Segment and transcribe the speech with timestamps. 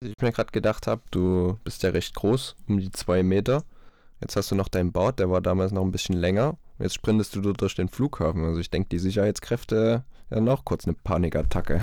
[0.00, 3.64] Ich mir gerade gedacht habe, du bist ja recht groß, um die zwei Meter.
[4.20, 6.56] Jetzt hast du noch deinen Bart, der war damals noch ein bisschen länger.
[6.78, 8.44] Jetzt sprintest du durch den Flughafen.
[8.44, 11.80] Also ich denke, die Sicherheitskräfte ja noch kurz eine Panikattacke.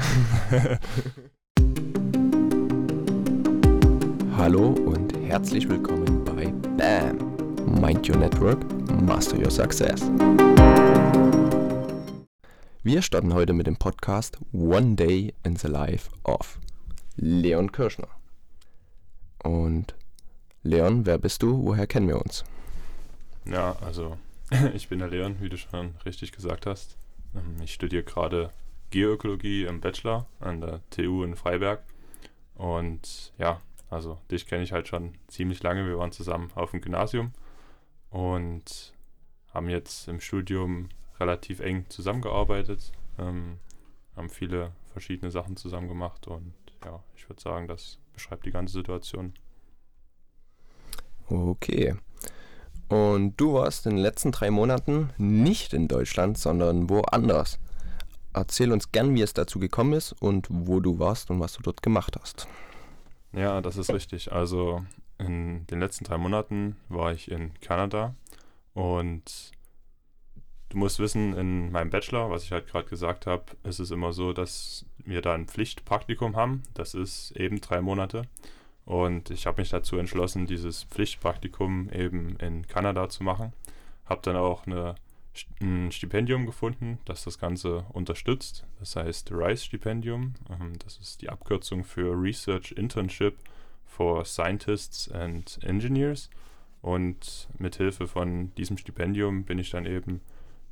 [4.38, 7.18] Hallo und herzlich willkommen bei BAM!
[7.82, 8.60] Mind Your Network,
[9.02, 10.10] Master Your Success.
[12.82, 16.58] Wir starten heute mit dem Podcast One Day in the Life of
[17.16, 18.10] Leon Kirschner.
[19.44, 19.96] Und
[20.64, 21.64] Leon, wer bist du?
[21.64, 22.44] Woher kennen wir uns?
[23.46, 24.18] Ja, also
[24.74, 26.98] ich bin der Leon, wie du schon richtig gesagt hast.
[27.36, 28.52] Ähm, ich studiere gerade
[28.90, 31.84] Geoökologie im Bachelor an der TU in Freiberg.
[32.56, 35.86] Und ja, also dich kenne ich halt schon ziemlich lange.
[35.86, 37.34] Wir waren zusammen auf dem Gymnasium
[38.10, 38.94] und
[39.54, 43.60] haben jetzt im Studium relativ eng zusammengearbeitet, ähm,
[44.16, 46.54] haben viele verschiedene Sachen zusammen gemacht und
[46.86, 49.34] ja, ich würde sagen, das beschreibt die ganze Situation.
[51.28, 51.96] Okay.
[52.88, 57.60] Und du warst in den letzten drei Monaten nicht in Deutschland, sondern woanders.
[58.34, 61.64] Erzähl uns gern, wie es dazu gekommen ist und wo du warst und was du
[61.64, 62.48] dort gemacht hast.
[63.34, 64.32] Ja, das ist richtig.
[64.32, 64.86] Also
[65.18, 68.14] in den letzten drei Monaten war ich in Kanada
[68.74, 69.54] und
[70.76, 74.12] Du musst wissen, in meinem Bachelor, was ich halt gerade gesagt habe, ist es immer
[74.12, 76.64] so, dass wir da ein Pflichtpraktikum haben.
[76.74, 78.24] Das ist eben drei Monate.
[78.86, 83.54] Und ich habe mich dazu entschlossen, dieses Pflichtpraktikum eben in Kanada zu machen.
[84.06, 84.96] Habe dann auch eine,
[85.60, 88.66] ein Stipendium gefunden, das das Ganze unterstützt.
[88.80, 90.36] Das heißt RISE-Stipendium.
[90.50, 93.36] Ähm, das ist die Abkürzung für Research Internship
[93.86, 96.30] for Scientists and Engineers.
[96.84, 100.22] Und mit Hilfe von diesem Stipendium bin ich dann eben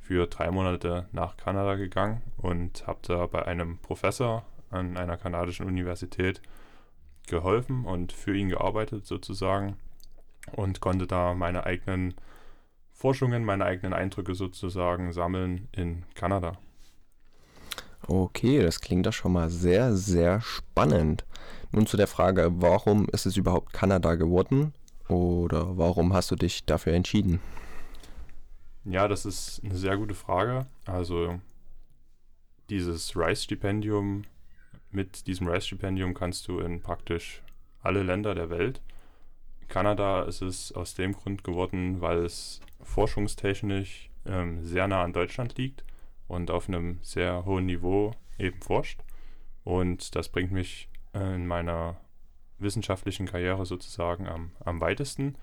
[0.04, 5.64] für drei Monate nach Kanada gegangen und habe da bei einem Professor an einer kanadischen
[5.64, 6.42] Universität
[7.26, 9.76] geholfen und für ihn gearbeitet sozusagen
[10.52, 12.14] und konnte da meine eigenen
[12.92, 16.58] Forschungen, meine eigenen Eindrücke sozusagen sammeln in Kanada.
[18.06, 21.24] Okay, das klingt doch schon mal sehr, sehr spannend.
[21.72, 24.74] Nun zu der Frage, warum ist es überhaupt Kanada geworden
[25.08, 27.40] oder warum hast du dich dafür entschieden?
[28.84, 30.66] Ja, das ist eine sehr gute Frage.
[30.84, 31.40] Also
[32.68, 34.24] dieses RISE-Stipendium,
[34.90, 37.42] mit diesem RISE-Stipendium kannst du in praktisch
[37.82, 38.82] alle Länder der Welt.
[39.68, 45.56] Kanada ist es aus dem Grund geworden, weil es forschungstechnisch ähm, sehr nah an Deutschland
[45.56, 45.84] liegt
[46.28, 49.00] und auf einem sehr hohen Niveau eben forscht.
[49.64, 51.96] Und das bringt mich äh, in meiner
[52.58, 55.36] wissenschaftlichen Karriere sozusagen am, am weitesten.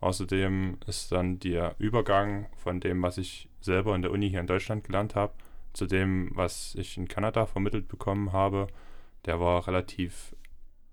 [0.00, 4.46] Außerdem ist dann der Übergang von dem, was ich selber in der Uni hier in
[4.46, 5.32] Deutschland gelernt habe,
[5.72, 8.66] zu dem, was ich in Kanada vermittelt bekommen habe,
[9.24, 10.34] der war relativ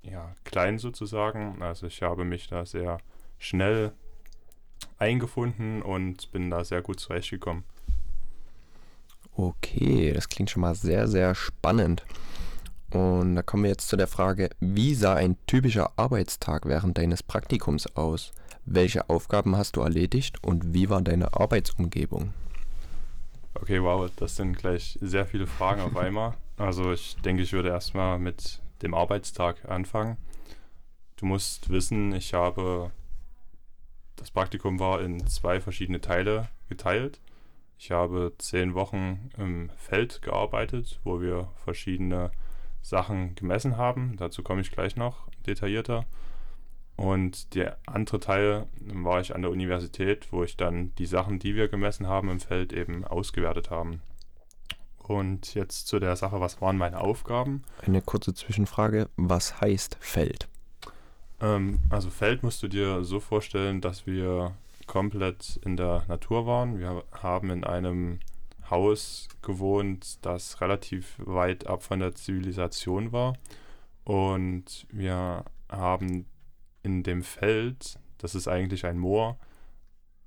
[0.02, 1.62] ja, klein sozusagen.
[1.62, 2.98] Also ich habe mich da sehr
[3.38, 3.94] schnell
[4.98, 7.64] eingefunden und bin da sehr gut zurechtgekommen.
[9.36, 12.06] Okay, das klingt schon mal sehr, sehr spannend.
[12.92, 17.24] Und da kommen wir jetzt zu der Frage, wie sah ein typischer Arbeitstag während deines
[17.24, 18.32] Praktikums aus?
[18.66, 22.34] Welche Aufgaben hast du erledigt und wie war deine Arbeitsumgebung?
[23.56, 26.34] Okay, wow, das sind gleich sehr viele Fragen auf einmal.
[26.58, 30.18] Also ich denke, ich würde erstmal mit dem Arbeitstag anfangen.
[31.18, 32.92] Du musst wissen, ich habe
[34.24, 37.20] das Praktikum war in zwei verschiedene Teile geteilt.
[37.78, 42.32] Ich habe zehn Wochen im Feld gearbeitet, wo wir verschiedene
[42.82, 44.16] Sachen gemessen haben.
[44.18, 46.06] Dazu komme ich gleich noch detaillierter.
[46.96, 51.56] Und der andere Teil war ich an der Universität, wo ich dann die Sachen, die
[51.56, 54.02] wir gemessen haben im Feld, eben ausgewertet haben.
[55.00, 57.64] Und jetzt zu der Sache, was waren meine Aufgaben?
[57.86, 60.48] Eine kurze Zwischenfrage, was heißt Feld?
[61.42, 64.54] Ähm, also Feld musst du dir so vorstellen, dass wir
[64.88, 66.80] komplett in der Natur waren.
[66.80, 68.20] Wir haben in einem
[68.70, 73.36] Haus gewohnt, das relativ weit ab von der Zivilisation war.
[74.06, 76.26] Und wir haben
[76.84, 79.38] in dem Feld, das ist eigentlich ein Moor,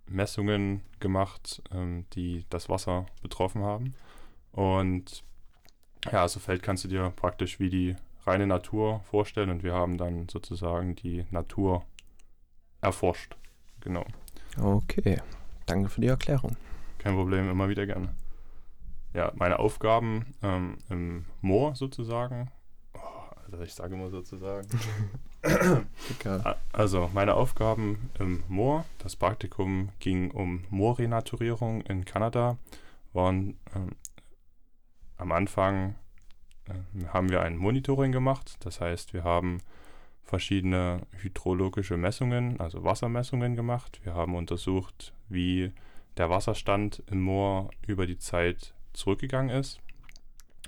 [0.08, 3.94] Messungen gemacht, ähm, die das Wasser betroffen haben.
[4.53, 5.25] Und
[6.11, 9.99] ja, also Feld kannst du dir praktisch wie die reine Natur vorstellen und wir haben
[9.99, 11.85] dann sozusagen die Natur
[12.81, 13.37] erforscht.
[13.81, 14.05] Genau.
[14.61, 15.20] Okay,
[15.67, 16.56] danke für die Erklärung.
[16.99, 18.14] Kein Problem, immer wieder gerne.
[19.14, 22.50] Ja, meine Aufgaben ähm, im Moor sozusagen
[23.52, 24.67] also ich sage immer sozusagen.
[26.73, 32.57] also meine Aufgaben im Moor, das Praktikum ging um Moorrenaturierung in Kanada,
[33.13, 33.91] waren ähm,
[35.17, 35.95] am Anfang
[36.69, 38.57] äh, haben wir ein Monitoring gemacht.
[38.61, 39.59] Das heißt, wir haben
[40.23, 44.01] verschiedene hydrologische Messungen, also Wassermessungen gemacht.
[44.03, 45.73] Wir haben untersucht, wie
[46.17, 49.81] der Wasserstand im Moor über die Zeit zurückgegangen ist.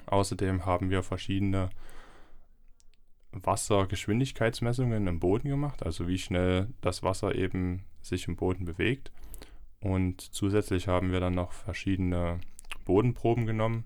[0.07, 1.71] Außerdem haben wir verschiedene
[3.33, 9.13] Wassergeschwindigkeitsmessungen im Boden gemacht, also wie schnell das Wasser eben sich im Boden bewegt.
[9.81, 12.41] Und zusätzlich haben wir dann noch verschiedene
[12.85, 13.85] Bodenproben genommen,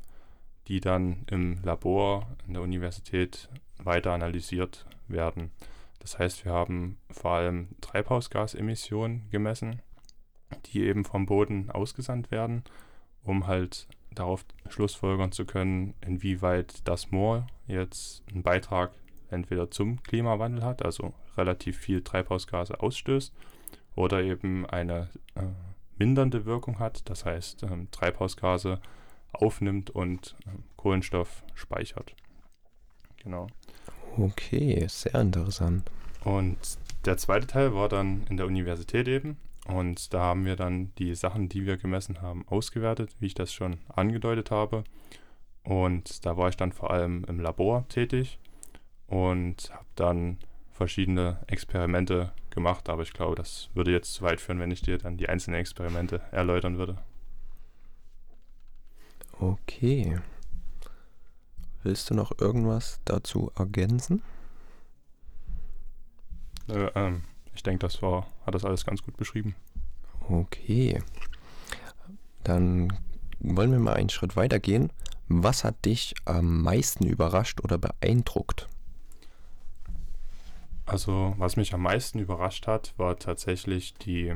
[0.68, 3.48] die dann im Labor in der Universität
[3.78, 5.50] weiter analysiert werden.
[5.98, 9.82] Das heißt, wir haben vor allem Treibhausgasemissionen gemessen,
[10.66, 12.64] die eben vom Boden ausgesandt werden,
[13.22, 18.92] um halt darauf schlussfolgern zu können, inwieweit das Moor jetzt einen Beitrag
[19.32, 23.32] entweder zum Klimawandel hat, also relativ viel Treibhausgase ausstößt,
[23.94, 25.42] oder eben eine äh,
[25.98, 28.80] mindernde Wirkung hat, das heißt ähm, Treibhausgase
[29.32, 32.14] aufnimmt und äh, Kohlenstoff speichert.
[33.22, 33.46] Genau.
[34.16, 35.90] Okay, sehr interessant.
[36.24, 36.58] Und
[37.04, 39.36] der zweite Teil war dann in der Universität eben.
[39.66, 43.52] Und da haben wir dann die Sachen, die wir gemessen haben, ausgewertet, wie ich das
[43.52, 44.82] schon angedeutet habe.
[45.62, 48.38] Und da war ich dann vor allem im Labor tätig
[49.12, 50.38] und habe dann
[50.70, 52.88] verschiedene Experimente gemacht.
[52.88, 55.60] Aber ich glaube, das würde jetzt zu weit führen, wenn ich dir dann die einzelnen
[55.60, 56.96] Experimente erläutern würde.
[59.38, 60.18] Okay.
[61.82, 64.22] Willst du noch irgendwas dazu ergänzen?
[66.68, 67.24] Äh, ähm,
[67.54, 69.54] ich denke, das war, hat das alles ganz gut beschrieben.
[70.26, 71.02] Okay.
[72.44, 72.98] Dann
[73.40, 74.90] wollen wir mal einen Schritt weiter gehen.
[75.28, 78.68] Was hat dich am meisten überrascht oder beeindruckt?
[80.92, 84.34] Also, was mich am meisten überrascht hat, war tatsächlich die,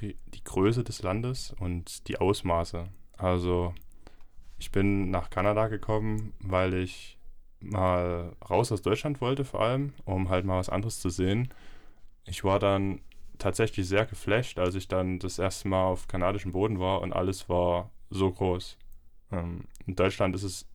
[0.00, 2.84] die Größe des Landes und die Ausmaße.
[3.16, 3.74] Also,
[4.58, 7.18] ich bin nach Kanada gekommen, weil ich
[7.58, 11.52] mal raus aus Deutschland wollte, vor allem, um halt mal was anderes zu sehen.
[12.24, 13.00] Ich war dann
[13.38, 17.48] tatsächlich sehr geflasht, als ich dann das erste Mal auf kanadischem Boden war und alles
[17.48, 18.78] war so groß.
[19.32, 20.66] Ähm, in Deutschland ist es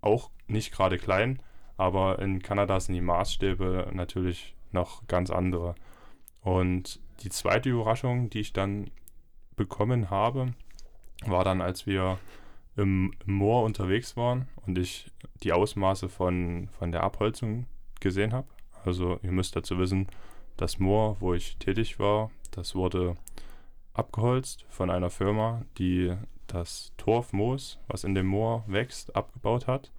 [0.00, 1.42] auch nicht gerade klein,
[1.76, 5.74] aber in Kanada sind die Maßstäbe natürlich noch ganz andere.
[6.40, 8.90] Und die zweite Überraschung, die ich dann
[9.56, 10.54] bekommen habe,
[11.24, 12.18] war dann, als wir
[12.76, 15.10] im, Moor unterwegs waren und ich
[15.42, 17.66] die Ausmaße von, von der Abholzung
[18.00, 18.48] gesehen habe.
[18.84, 20.08] Also ihr müsst dazu wissen,
[20.56, 23.16] das Moor, wo ich tätig war, das wurde
[23.92, 26.14] abgeholzt von einer Firma, die
[26.46, 29.90] das Torfmoos, was in dem Moor wächst, abgebaut hat.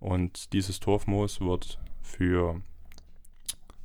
[0.00, 2.60] Und dieses Torfmoos wird für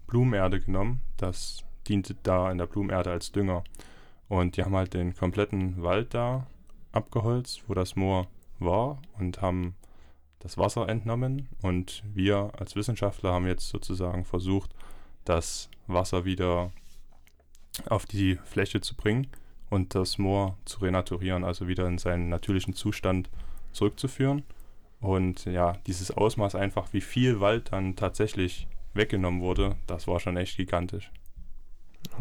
[0.07, 1.01] Blumenerde genommen.
[1.17, 3.63] Das diente da in der Blumenerde als Dünger.
[4.29, 6.47] Und die haben halt den kompletten Wald da
[6.91, 8.27] abgeholzt, wo das Moor
[8.59, 9.75] war und haben
[10.39, 11.49] das Wasser entnommen.
[11.61, 14.73] Und wir als Wissenschaftler haben jetzt sozusagen versucht,
[15.25, 16.71] das Wasser wieder
[17.87, 19.27] auf die Fläche zu bringen
[19.69, 23.29] und das Moor zu renaturieren, also wieder in seinen natürlichen Zustand
[23.71, 24.43] zurückzuführen.
[25.03, 30.37] Und ja, dieses Ausmaß einfach, wie viel Wald dann tatsächlich weggenommen wurde, das war schon
[30.37, 31.11] echt gigantisch.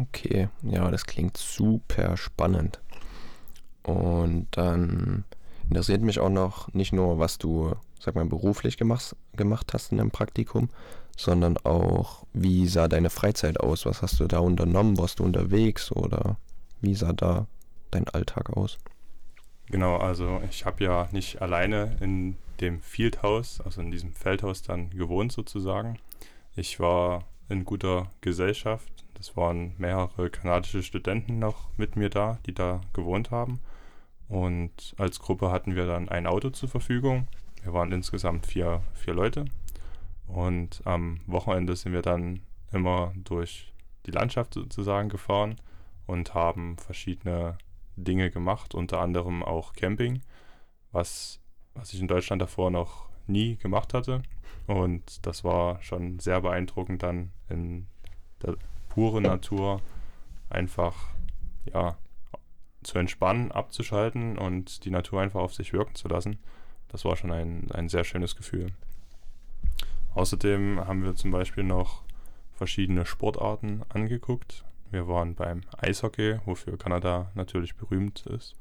[0.01, 2.81] Okay, ja, das klingt super spannend.
[3.83, 5.23] Und dann
[5.69, 9.99] interessiert mich auch noch nicht nur, was du, sag mal, beruflich gemacht, gemacht hast in
[9.99, 10.67] deinem Praktikum,
[11.15, 13.85] sondern auch, wie sah deine Freizeit aus?
[13.85, 14.97] Was hast du da unternommen?
[14.97, 16.37] Warst du unterwegs oder
[16.81, 17.47] wie sah da
[17.91, 18.77] dein Alltag aus?
[19.67, 24.89] Genau, also ich habe ja nicht alleine in dem Fieldhaus, also in diesem Feldhaus dann
[24.89, 25.97] gewohnt sozusagen.
[26.55, 28.91] Ich war in guter Gesellschaft.
[29.15, 33.59] Das waren mehrere kanadische Studenten noch mit mir da, die da gewohnt haben.
[34.27, 37.27] Und als Gruppe hatten wir dann ein Auto zur Verfügung.
[37.61, 39.45] Wir waren insgesamt vier, vier Leute.
[40.27, 42.41] Und am Wochenende sind wir dann
[42.71, 43.71] immer durch
[44.05, 45.55] die Landschaft sozusagen gefahren
[46.05, 47.57] und haben verschiedene
[47.95, 50.21] Dinge gemacht, unter anderem auch Camping,
[50.91, 51.39] was,
[51.73, 54.23] was ich in Deutschland davor noch nie gemacht hatte.
[54.67, 57.87] Und das war schon sehr beeindruckend dann in
[58.41, 58.55] der
[58.89, 59.81] puren Natur
[60.49, 61.09] einfach,
[61.65, 61.97] ja,
[62.83, 66.37] zu entspannen, abzuschalten und die Natur einfach auf sich wirken zu lassen.
[66.89, 68.67] Das war schon ein, ein sehr schönes Gefühl.
[70.15, 72.03] Außerdem haben wir zum Beispiel noch
[72.53, 74.63] verschiedene Sportarten angeguckt.
[74.93, 78.55] Wir waren beim Eishockey, wofür Kanada natürlich berühmt ist.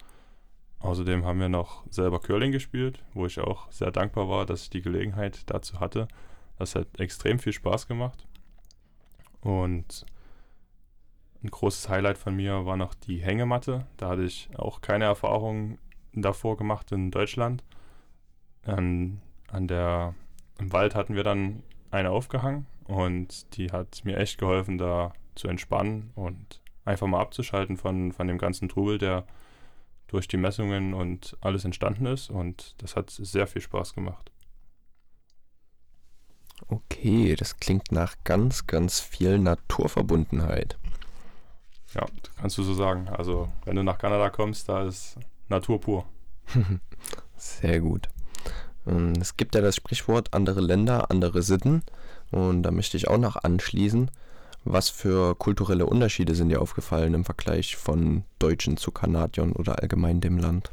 [0.78, 4.70] Außerdem haben wir noch selber Curling gespielt, wo ich auch sehr dankbar war, dass ich
[4.70, 6.08] die Gelegenheit dazu hatte.
[6.58, 8.26] Das hat extrem viel Spaß gemacht.
[9.42, 10.06] Und
[11.44, 13.86] ein großes Highlight von mir war noch die Hängematte.
[13.98, 15.76] Da hatte ich auch keine Erfahrung
[16.14, 17.62] davor gemacht in Deutschland.
[18.64, 20.14] An, an der,
[20.58, 25.48] Im Wald hatten wir dann eine aufgehangen und die hat mir echt geholfen, da zu
[25.48, 29.24] entspannen und einfach mal abzuschalten von, von dem ganzen Trubel, der
[30.08, 32.30] durch die Messungen und alles entstanden ist.
[32.30, 34.30] Und das hat sehr viel Spaß gemacht.
[36.68, 40.78] Okay, das klingt nach ganz, ganz viel Naturverbundenheit.
[41.94, 43.08] Ja, kannst du so sagen.
[43.08, 45.16] Also, wenn du nach Kanada kommst, da ist
[45.48, 46.04] Natur pur.
[47.36, 48.08] Sehr gut.
[48.86, 51.82] Ähm, es gibt ja das Sprichwort andere Länder, andere Sitten.
[52.30, 54.10] Und da möchte ich auch noch anschließen.
[54.64, 60.20] Was für kulturelle Unterschiede sind dir aufgefallen im Vergleich von Deutschen zu Kanadiern oder allgemein
[60.20, 60.70] dem Land?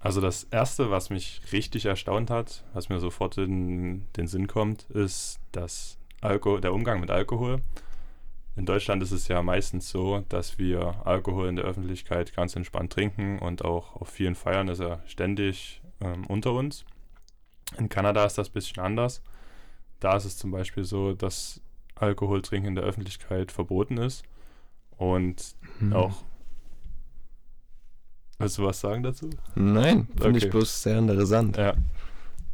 [0.00, 4.84] Also das Erste, was mich richtig erstaunt hat, was mir sofort in den Sinn kommt,
[4.90, 7.60] ist dass Alkohol, der Umgang mit Alkohol.
[8.56, 12.92] In Deutschland ist es ja meistens so, dass wir Alkohol in der Öffentlichkeit ganz entspannt
[12.92, 16.84] trinken und auch auf vielen Feiern ist er ständig ähm, unter uns.
[17.78, 19.22] In Kanada ist das ein bisschen anders.
[20.00, 21.60] Da ist es zum Beispiel so, dass
[22.00, 24.24] Alkohol trinken in der Öffentlichkeit verboten ist
[24.96, 25.92] und hm.
[25.92, 26.24] auch
[28.40, 29.28] Willst du was sagen dazu?
[29.54, 30.38] Nein, finde okay.
[30.38, 31.58] ich bloß sehr interessant.
[31.58, 31.74] Ja.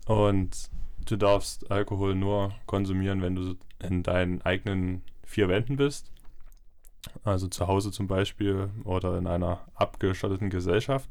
[0.07, 0.69] Und
[1.05, 6.11] du darfst Alkohol nur konsumieren, wenn du in deinen eigenen vier Wänden bist.
[7.23, 11.09] Also zu Hause zum Beispiel oder in einer abgeschotteten Gesellschaft,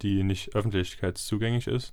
[0.00, 1.92] die nicht öffentlichkeitszugänglich ist.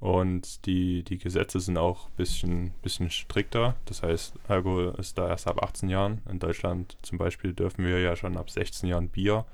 [0.00, 3.76] Und die, die Gesetze sind auch ein bisschen, bisschen strikter.
[3.86, 6.20] Das heißt, Alkohol ist da erst ab 18 Jahren.
[6.28, 9.46] In Deutschland zum Beispiel dürfen wir ja schon ab 16 Jahren Bier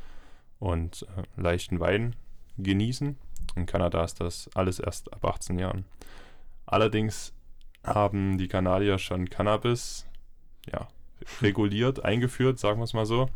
[0.59, 2.17] und äh, leichten Wein
[2.59, 3.17] genießen.
[3.57, 5.85] In Kanada ist das alles erst ab 18 Jahren.
[6.67, 7.33] Allerdings
[7.85, 10.07] haben die Kanadier schon Cannabis
[10.71, 10.89] ja,
[11.43, 13.29] reguliert, eingeführt, sagen wir es mal so.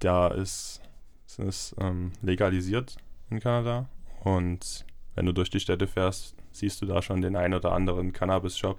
[0.00, 0.80] Da ist
[1.38, 2.96] es ähm, legalisiert
[3.30, 3.88] in Kanada
[4.24, 4.84] und
[5.18, 8.78] wenn du durch die Städte fährst, siehst du da schon den ein oder anderen Cannabis-Shop,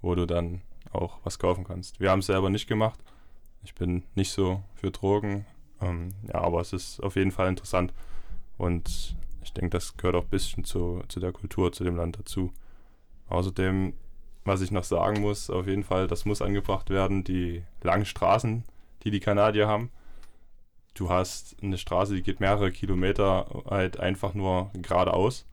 [0.00, 2.00] wo du dann auch was kaufen kannst.
[2.00, 2.98] Wir haben es selber nicht gemacht.
[3.62, 5.44] Ich bin nicht so für Drogen,
[5.82, 7.92] ähm, ja, aber es ist auf jeden Fall interessant.
[8.56, 12.18] Und ich denke, das gehört auch ein bisschen zu, zu der Kultur, zu dem Land
[12.18, 12.54] dazu.
[13.28, 13.92] Außerdem,
[14.46, 18.64] was ich noch sagen muss, auf jeden Fall, das muss angebracht werden, die langen Straßen,
[19.02, 19.90] die die Kanadier haben.
[20.94, 25.44] Du hast eine Straße, die geht mehrere Kilometer halt einfach nur geradeaus.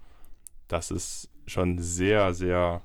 [0.74, 2.82] Das ist schon sehr, sehr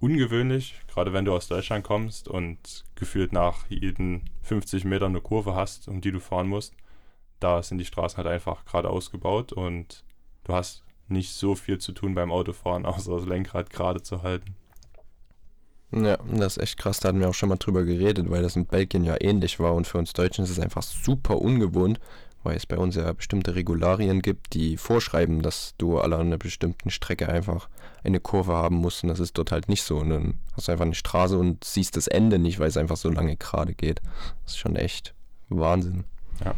[0.00, 5.54] ungewöhnlich, gerade wenn du aus Deutschland kommst und gefühlt nach jeden 50 Metern eine Kurve
[5.54, 6.72] hast, um die du fahren musst.
[7.38, 10.04] Da sind die Straßen halt einfach geradeaus gebaut und
[10.44, 14.56] du hast nicht so viel zu tun beim Autofahren, außer das Lenkrad gerade zu halten.
[15.90, 17.00] Ja, das ist echt krass.
[17.00, 19.74] Da hatten wir auch schon mal drüber geredet, weil das in Belgien ja ähnlich war
[19.74, 22.00] und für uns Deutschen ist es einfach super ungewohnt,
[22.42, 26.38] weil es bei uns ja bestimmte Regularien gibt, die vorschreiben, dass du alle an einer
[26.38, 27.68] bestimmten Strecke einfach
[28.04, 29.02] eine Kurve haben musst.
[29.02, 29.98] Und das ist dort halt nicht so.
[29.98, 32.96] Und dann hast du einfach eine Straße und siehst das Ende nicht, weil es einfach
[32.96, 34.00] so lange gerade geht.
[34.44, 35.14] Das ist schon echt
[35.48, 36.04] Wahnsinn.
[36.44, 36.54] Ja.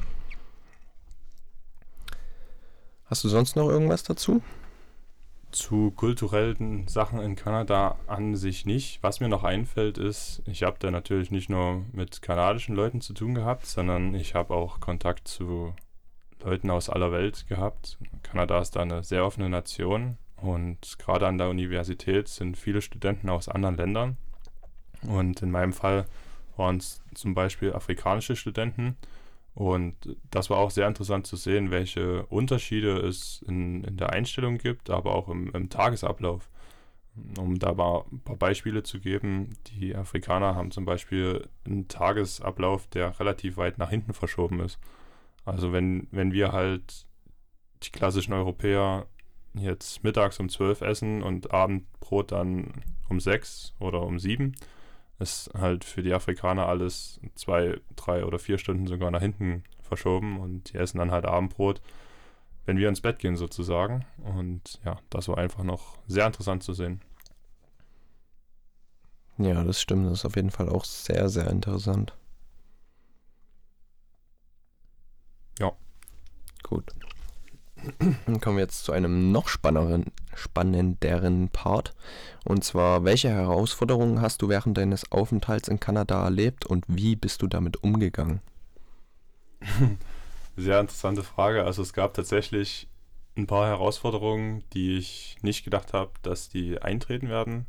[3.06, 4.42] Hast du sonst noch irgendwas dazu?
[5.50, 9.02] Zu kulturellen Sachen in Kanada an sich nicht.
[9.02, 13.14] Was mir noch einfällt, ist, ich habe da natürlich nicht nur mit kanadischen Leuten zu
[13.14, 15.74] tun gehabt, sondern ich habe auch Kontakt zu
[16.42, 17.98] Leuten aus aller Welt gehabt.
[18.22, 23.28] Kanada ist da eine sehr offene Nation und gerade an der Universität sind viele Studenten
[23.28, 24.16] aus anderen Ländern.
[25.02, 26.06] Und in meinem Fall
[26.56, 28.96] waren es zum Beispiel afrikanische Studenten
[29.54, 34.58] und das war auch sehr interessant zu sehen, welche Unterschiede es in, in der Einstellung
[34.58, 36.48] gibt, aber auch im, im Tagesablauf.
[37.36, 42.86] Um da mal ein paar Beispiele zu geben, die Afrikaner haben zum Beispiel einen Tagesablauf,
[42.86, 44.78] der relativ weit nach hinten verschoben ist.
[45.44, 47.06] Also wenn, wenn wir halt
[47.82, 49.06] die klassischen Europäer
[49.54, 54.54] jetzt mittags um 12 essen und Abendbrot dann um 6 oder um 7,
[55.20, 60.40] ist halt für die Afrikaner alles zwei, drei oder vier Stunden sogar nach hinten verschoben
[60.40, 61.80] und die essen dann halt Abendbrot,
[62.66, 64.06] wenn wir ins Bett gehen sozusagen.
[64.18, 67.00] Und ja, das war einfach noch sehr interessant zu sehen.
[69.38, 70.06] Ja, das stimmt.
[70.06, 72.14] Das ist auf jeden Fall auch sehr, sehr interessant.
[75.58, 75.72] Ja.
[76.62, 76.92] Gut.
[78.40, 81.94] Kommen wir jetzt zu einem noch spannenderen, spannenderen Part.
[82.44, 87.42] Und zwar, welche Herausforderungen hast du während deines Aufenthalts in Kanada erlebt und wie bist
[87.42, 88.40] du damit umgegangen?
[90.56, 91.64] Sehr interessante Frage.
[91.64, 92.88] Also es gab tatsächlich
[93.36, 97.66] ein paar Herausforderungen, die ich nicht gedacht habe, dass die eintreten werden.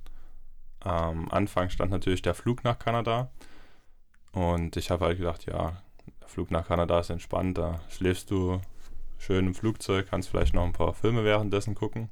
[0.79, 3.29] Am Anfang stand natürlich der Flug nach Kanada.
[4.31, 5.81] Und ich habe halt gedacht, ja,
[6.19, 8.61] der Flug nach Kanada ist entspannt, da schläfst du
[9.21, 12.09] schön im Flugzeug, kannst vielleicht noch ein paar Filme währenddessen gucken.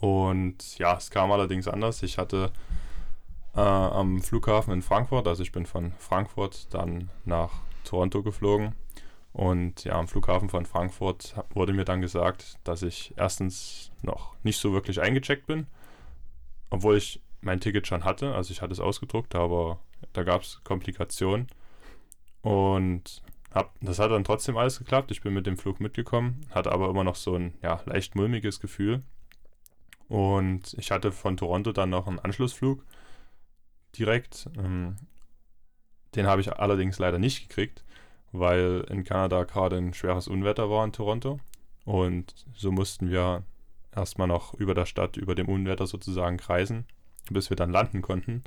[0.00, 2.02] Und ja, es kam allerdings anders.
[2.02, 2.52] Ich hatte
[3.54, 5.28] äh, am Flughafen in Frankfurt.
[5.28, 7.52] Also ich bin von Frankfurt dann nach
[7.84, 8.74] Toronto geflogen.
[9.32, 14.58] Und ja, am Flughafen von Frankfurt wurde mir dann gesagt, dass ich erstens noch nicht
[14.58, 15.66] so wirklich eingecheckt bin,
[16.70, 18.34] obwohl ich mein Ticket schon hatte.
[18.34, 19.78] Also ich hatte es ausgedruckt, aber
[20.12, 21.48] da gab es Komplikationen.
[22.42, 23.22] Und
[23.54, 25.10] hab, das hat dann trotzdem alles geklappt.
[25.10, 28.60] Ich bin mit dem Flug mitgekommen, hatte aber immer noch so ein ja, leicht mulmiges
[28.60, 29.02] Gefühl.
[30.08, 32.84] Und ich hatte von Toronto dann noch einen Anschlussflug
[33.96, 34.48] direkt.
[34.58, 34.96] Ähm,
[36.14, 37.84] den habe ich allerdings leider nicht gekriegt
[38.34, 41.38] weil in Kanada gerade ein schweres Unwetter war in Toronto.
[41.84, 43.44] Und so mussten wir
[43.94, 46.84] erstmal noch über der Stadt, über dem Unwetter sozusagen kreisen,
[47.30, 48.42] bis wir dann landen konnten.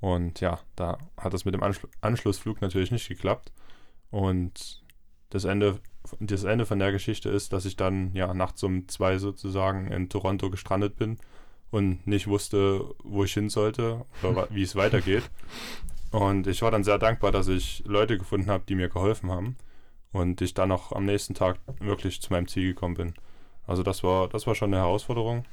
[0.00, 3.52] Und ja, da hat es mit dem Anschl Anschlussflug natürlich nicht geklappt.
[4.10, 4.82] Und
[5.30, 5.80] das Ende,
[6.18, 10.08] das Ende von der Geschichte ist, dass ich dann ja nachts um zwei sozusagen in
[10.08, 11.18] Toronto gestrandet bin
[11.70, 15.30] und nicht wusste, wo ich hin sollte oder wie es weitergeht.
[16.10, 19.56] Und ich war dann sehr dankbar, dass ich Leute gefunden habe, die mir geholfen haben.
[20.12, 23.14] Und ich dann auch am nächsten Tag wirklich zu meinem Ziel gekommen bin.
[23.64, 25.44] Also das war, das war schon eine Herausforderung,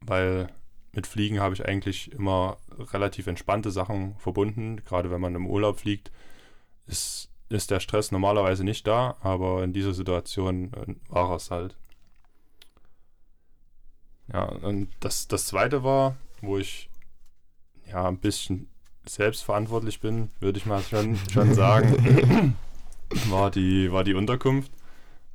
[0.00, 0.46] weil
[0.92, 2.58] mit Fliegen habe ich eigentlich immer
[2.92, 4.84] relativ entspannte Sachen verbunden.
[4.84, 6.12] Gerade wenn man im Urlaub fliegt,
[6.88, 11.76] ist, ist der Stress normalerweise nicht da, aber in dieser Situation äh, war es halt.
[14.32, 16.90] Ja, und das, das zweite war, wo ich
[17.86, 18.68] ja ein bisschen
[19.06, 22.56] selbstverantwortlich bin, würde ich mal schon, schon sagen,
[23.28, 24.70] war die, war die Unterkunft.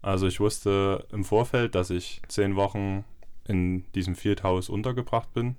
[0.01, 3.03] Also ich wusste im Vorfeld, dass ich zehn Wochen
[3.45, 5.55] in diesem Fieldhouse untergebracht bin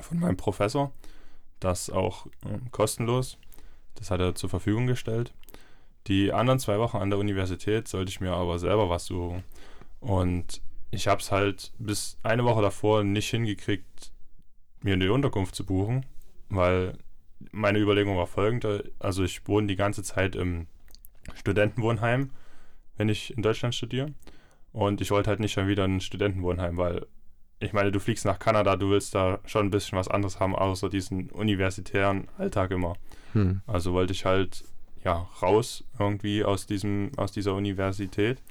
[0.00, 0.92] von meinem Professor.
[1.58, 3.38] Das auch äh, kostenlos.
[3.96, 5.34] Das hat er zur Verfügung gestellt.
[6.06, 9.42] Die anderen zwei Wochen an der Universität sollte ich mir aber selber was suchen.
[10.00, 14.12] Und ich habe es halt bis eine Woche davor nicht hingekriegt,
[14.82, 16.06] mir eine Unterkunft zu buchen,
[16.48, 16.96] weil
[17.50, 18.92] meine Überlegung war folgende.
[18.98, 20.68] Also ich wohne die ganze Zeit im
[21.34, 22.30] Studentenwohnheim,
[22.96, 24.12] wenn ich in Deutschland studiere.
[24.72, 27.06] Und ich wollte halt nicht schon wieder ein Studentenwohnheim, weil
[27.58, 30.54] ich meine, du fliegst nach Kanada, du willst da schon ein bisschen was anderes haben,
[30.54, 32.96] außer diesen universitären Alltag immer.
[33.32, 33.62] Hm.
[33.66, 34.64] Also wollte ich halt
[35.04, 38.42] ja raus irgendwie aus diesem aus dieser Universität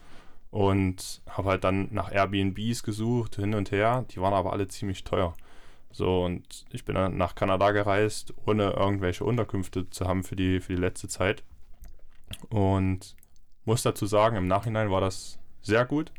[0.51, 4.05] und habe halt dann nach Airbnbs gesucht hin und her.
[4.11, 5.35] Die waren aber alle ziemlich teuer.
[5.91, 10.59] So, und ich bin dann nach Kanada gereist, ohne irgendwelche Unterkünfte zu haben für die,
[10.59, 11.43] für die letzte Zeit.
[12.49, 13.15] Und
[13.63, 16.11] muss dazu sagen, im Nachhinein war das sehr gut.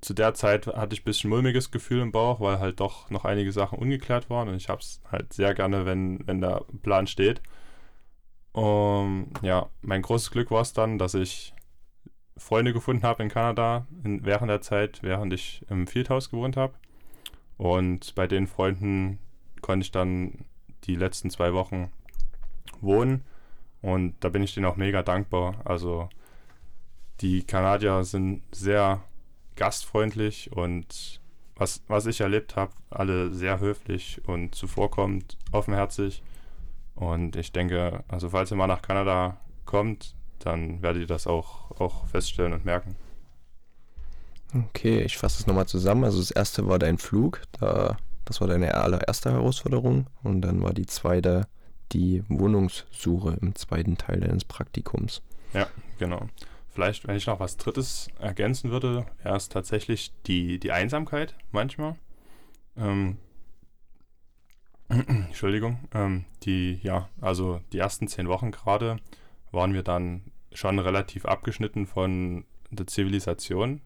[0.00, 3.24] Zu der Zeit hatte ich ein bisschen mulmiges Gefühl im Bauch, weil halt doch noch
[3.24, 7.06] einige Sachen ungeklärt waren und ich habe es halt sehr gerne, wenn, wenn der Plan
[7.06, 7.42] steht.
[8.52, 11.54] Um, ja, mein großes Glück war es dann, dass ich
[12.36, 16.74] Freunde gefunden habe in Kanada in, während der Zeit, während ich im Fieldhouse gewohnt habe.
[17.56, 19.18] Und bei den Freunden
[19.60, 20.44] konnte ich dann
[20.84, 21.90] die letzten zwei Wochen
[22.80, 23.24] wohnen.
[23.82, 25.60] Und da bin ich denen auch mega dankbar.
[25.64, 26.08] Also
[27.20, 29.02] die Kanadier sind sehr
[29.58, 31.20] gastfreundlich und
[31.56, 36.22] was, was ich erlebt habe, alle sehr höflich und zuvorkommend, offenherzig.
[36.94, 41.72] Und ich denke, also falls ihr mal nach Kanada kommt, dann werdet ihr das auch,
[41.80, 42.96] auch feststellen und merken.
[44.54, 46.04] Okay, ich fasse es nochmal zusammen.
[46.04, 50.06] Also das erste war dein Flug, da, das war deine allererste Herausforderung.
[50.22, 51.48] Und dann war die zweite
[51.92, 55.22] die Wohnungssuche im zweiten Teil deines Praktikums.
[55.54, 55.66] Ja,
[55.98, 56.28] genau.
[56.78, 61.96] Vielleicht, wenn ich noch was Drittes ergänzen würde, wäre es tatsächlich die, die Einsamkeit manchmal.
[62.76, 63.18] Ähm,
[64.88, 65.80] Entschuldigung.
[65.92, 68.98] Ähm, die, ja, also die ersten zehn Wochen gerade
[69.50, 73.80] waren wir dann schon relativ abgeschnitten von der Zivilisation.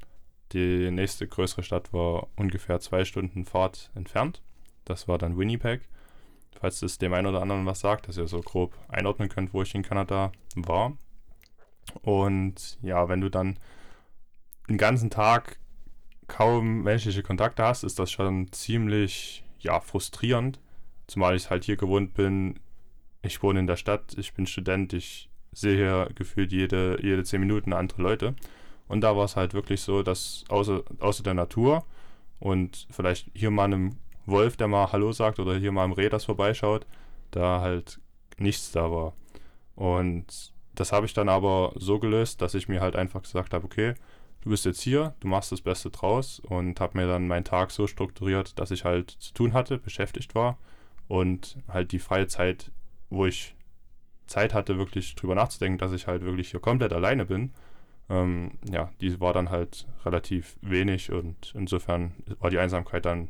[0.53, 4.43] Die nächste größere Stadt war ungefähr zwei Stunden Fahrt entfernt.
[4.85, 5.89] Das war dann Winnipeg.
[6.61, 9.63] Falls das dem einen oder anderen was sagt, dass ihr so grob einordnen könnt, wo
[9.63, 10.99] ich in Kanada war.
[12.03, 13.59] Und ja, wenn du dann
[14.69, 15.59] den ganzen Tag
[16.29, 20.61] kaum menschliche Kontakte hast, ist das schon ziemlich ja, frustrierend.
[21.07, 22.59] Zumal ich halt hier gewohnt bin.
[23.23, 27.41] Ich wohne in der Stadt, ich bin Student, ich sehe hier gefühlt jede, jede zehn
[27.41, 28.35] Minuten andere Leute.
[28.89, 31.85] Und da war es halt wirklich so, dass außer, außer der Natur
[32.41, 36.09] und vielleicht hier mal einem Wolf, der mal Hallo sagt, oder hier mal einem Reh,
[36.09, 36.87] das vorbeischaut,
[37.31, 38.01] da halt
[38.39, 39.15] nichts da war.
[39.75, 43.65] Und das habe ich dann aber so gelöst, dass ich mir halt einfach gesagt habe,
[43.65, 43.95] okay,
[44.43, 47.71] du bist jetzt hier, du machst das Beste draus und habe mir dann meinen Tag
[47.71, 50.59] so strukturiert, dass ich halt zu tun hatte, beschäftigt war
[51.09, 52.71] und halt die freie Zeit,
[53.11, 53.55] wo ich
[54.27, 57.53] Zeit hatte, wirklich drüber nachzudenken, dass ich halt wirklich hier komplett alleine bin,
[58.09, 63.29] ähm, ja, die war dann halt relativ wenig und insofern war die Einsamkeit dann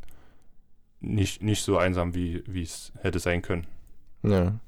[1.01, 3.67] nicht, nicht so einsam, wie es hätte sein können.
[4.23, 4.59] Ja,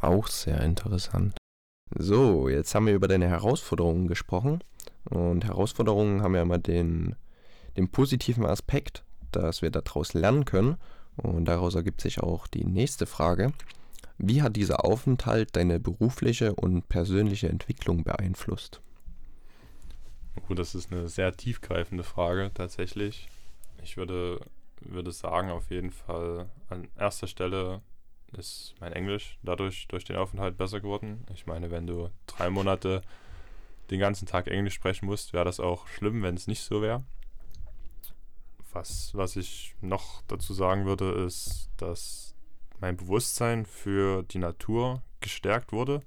[0.00, 1.41] auch sehr interessant.
[1.96, 4.62] So, jetzt haben wir über deine Herausforderungen gesprochen.
[5.04, 7.16] Und Herausforderungen haben ja immer den,
[7.76, 10.76] den positiven Aspekt, dass wir daraus lernen können.
[11.16, 13.52] Und daraus ergibt sich auch die nächste Frage.
[14.18, 18.80] Wie hat dieser Aufenthalt deine berufliche und persönliche Entwicklung beeinflusst?
[20.48, 23.28] Oh, das ist eine sehr tiefgreifende Frage tatsächlich.
[23.82, 24.40] Ich würde,
[24.80, 27.82] würde sagen, auf jeden Fall an erster Stelle
[28.32, 31.24] ist mein Englisch dadurch durch den Aufenthalt besser geworden.
[31.34, 33.02] Ich meine, wenn du drei Monate
[33.90, 37.04] den ganzen Tag Englisch sprechen musst, wäre das auch schlimm, wenn es nicht so wäre.
[38.72, 42.34] Was, was ich noch dazu sagen würde, ist, dass
[42.80, 46.02] mein Bewusstsein für die Natur gestärkt wurde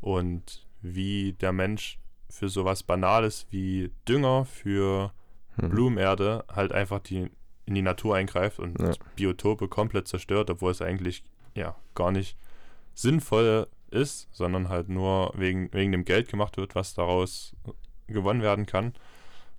[0.00, 5.12] und wie der Mensch für sowas Banales wie Dünger für
[5.56, 5.70] hm.
[5.70, 7.30] Blumenerde halt einfach die,
[7.66, 8.92] in die Natur eingreift und ja.
[9.16, 12.36] Biotope komplett zerstört, obwohl es eigentlich ja gar nicht
[12.94, 17.54] sinnvoll ist, sondern halt nur wegen, wegen dem Geld gemacht wird, was daraus
[18.06, 18.94] gewonnen werden kann.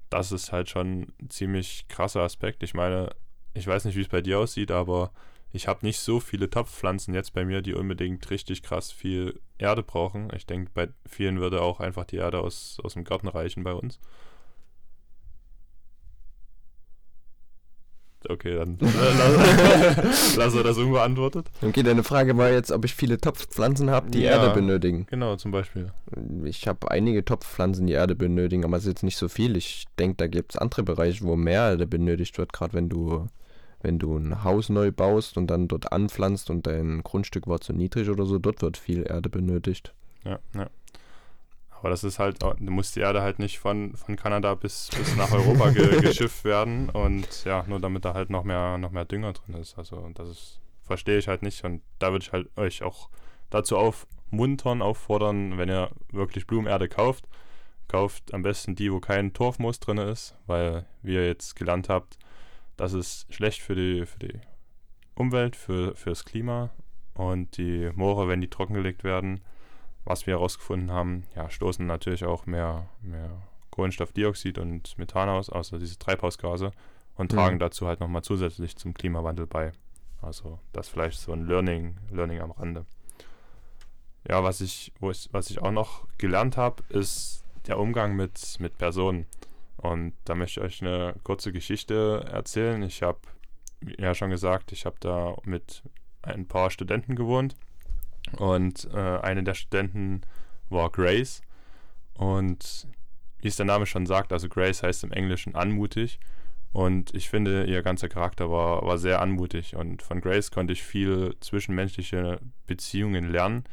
[0.10, 2.64] Das ist halt schon ein ziemlich krasser Aspekt.
[2.64, 3.10] Ich meine,
[3.54, 5.12] ich weiß nicht, wie es bei dir aussieht, aber
[5.54, 9.84] ich habe nicht so viele Topfpflanzen jetzt bei mir, die unbedingt richtig krass viel Erde
[9.84, 10.32] brauchen.
[10.36, 13.74] Ich denke, bei vielen würde auch einfach die Erde aus, aus dem Garten reichen bei
[13.74, 14.00] uns.
[18.30, 18.78] Okay, dann
[20.38, 21.48] lass er das unbeantwortet.
[21.62, 25.08] Okay, deine Frage war jetzt, ob ich viele Topfpflanzen habe, die ja, Erde benötigen.
[25.10, 25.92] Genau, zum Beispiel.
[26.44, 29.58] Ich habe einige Topfpflanzen, die Erde benötigen, aber es ist jetzt nicht so viel.
[29.58, 33.28] Ich denke, da gibt es andere Bereiche, wo mehr Erde benötigt wird, gerade wenn du,
[33.82, 37.74] wenn du ein Haus neu baust und dann dort anpflanzt und dein Grundstück war zu
[37.74, 39.94] niedrig oder so, dort wird viel Erde benötigt.
[40.24, 40.70] Ja, ja.
[41.82, 45.16] Aber das ist halt, da muss die Erde halt nicht von, von Kanada bis, bis
[45.16, 46.92] nach Europa ge, geschifft werden.
[46.92, 49.80] Und ja, nur damit da halt noch mehr, noch mehr Dünger drin ist.
[49.80, 51.64] Also das ist, verstehe ich halt nicht.
[51.64, 53.10] Und da würde ich halt euch auch
[53.50, 57.28] dazu aufmuntern, auffordern, wenn ihr wirklich Blumenerde kauft,
[57.88, 62.20] kauft am besten die, wo kein Torfmoos drin ist, weil, wie ihr jetzt gelernt habt,
[62.78, 64.40] das ist schlecht für die, für die
[65.16, 66.70] Umwelt, für, fürs Klima.
[67.16, 69.42] Und die Moore, wenn die trockengelegt werden,
[70.06, 73.30] was wir herausgefunden haben, ja, stoßen natürlich auch mehr, mehr
[73.70, 76.72] Kohlenstoffdioxid und Methan aus, also diese Treibhausgase,
[77.16, 77.36] und mhm.
[77.36, 79.72] tragen dazu halt nochmal zusätzlich zum Klimawandel bei.
[80.22, 82.86] Also das vielleicht so ein Learning, Learning am Rande.
[84.28, 88.58] Ja, was ich, wo ich, was ich auch noch gelernt habe, ist der Umgang mit,
[88.60, 89.26] mit Personen.
[89.78, 92.84] Und da möchte ich euch eine kurze Geschichte erzählen.
[92.84, 93.20] Ich habe
[93.98, 95.82] ja schon gesagt, ich habe da mit
[96.22, 97.56] ein paar Studenten gewohnt
[98.38, 100.22] und äh, eine der Studenten
[100.70, 101.42] war Grace.
[102.14, 102.88] Und
[103.40, 106.20] wie es der Name schon sagt, also Grace heißt im Englischen anmutig.
[106.74, 109.76] Und ich finde, ihr ganzer Charakter war, war sehr anmutig.
[109.76, 113.66] Und von Grace konnte ich viel zwischenmenschliche Beziehungen lernen.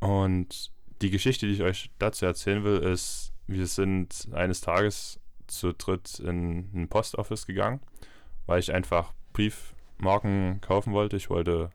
[0.00, 0.70] Und
[1.02, 6.18] die Geschichte, die ich euch dazu erzählen will, ist, wir sind eines Tages zu dritt
[6.20, 7.80] in ein Postoffice gegangen,
[8.46, 11.16] weil ich einfach Briefmarken kaufen wollte.
[11.16, 11.70] Ich wollte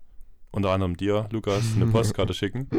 [0.53, 2.69] unter anderem dir, Lukas, eine Postkarte schicken.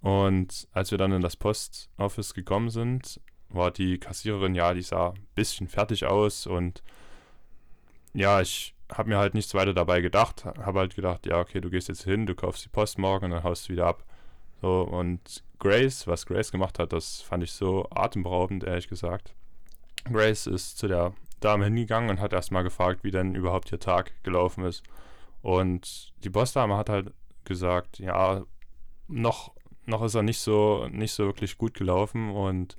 [0.00, 5.10] Und als wir dann in das Postoffice gekommen sind, war die Kassiererin, ja, die sah
[5.10, 6.82] ein bisschen fertig aus und
[8.12, 10.44] ja, ich habe mir halt nichts weiter dabei gedacht.
[10.44, 13.30] Habe halt gedacht, ja, okay, du gehst jetzt hin, du kaufst die Post morgen und
[13.32, 14.04] dann haust du wieder ab.
[14.62, 19.34] So, und Grace, was Grace gemacht hat, das fand ich so atemberaubend, ehrlich gesagt.
[20.04, 24.12] Grace ist zu der Dame hingegangen und hat erstmal gefragt, wie denn überhaupt ihr Tag
[24.22, 24.82] gelaufen ist.
[25.46, 28.42] Und die Bossdame hat halt gesagt, ja,
[29.06, 29.54] noch,
[29.84, 32.74] noch ist er nicht so, nicht so wirklich gut gelaufen und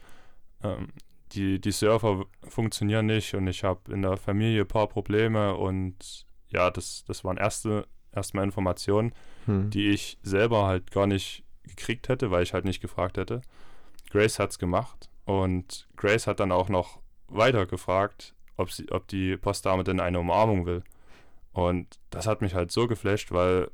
[0.62, 0.90] ähm,
[1.32, 6.26] die, die Server funktionieren nicht und ich habe in der Familie ein paar Probleme und
[6.50, 9.14] ja, das, das waren erste erstmal Informationen,
[9.46, 9.70] hm.
[9.70, 13.44] die ich selber halt gar nicht gekriegt hätte, weil ich halt nicht gefragt hätte.
[14.10, 17.00] Grace hat es gemacht und Grace hat dann auch noch
[17.30, 20.84] weiter gefragt, ob, sie, ob die Postdame denn eine Umarmung will.
[21.58, 23.72] Und das hat mich halt so geflasht, weil